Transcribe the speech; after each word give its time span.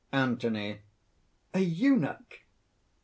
ANTHONY. 0.11 0.79
"A 1.53 1.59
eunuch!" 1.59 2.43